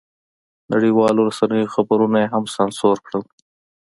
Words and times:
نړیوالو 0.71 1.21
رسنیو 1.29 1.73
خبرونه 1.75 2.17
یې 2.23 2.31
هم 2.33 2.43
سانسور 2.55 2.97
کړل. 3.05 3.23